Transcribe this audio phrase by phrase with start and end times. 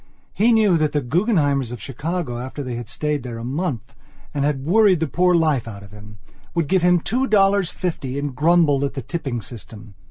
[0.33, 3.93] He knew that the Guggenheimers of Chicago, after they had stayed there a month
[4.33, 6.17] and had worried the poor life out of him,
[6.55, 9.93] would give him two dollars fifty and grumble at the tipping system.